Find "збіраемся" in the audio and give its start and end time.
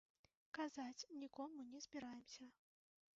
1.87-2.49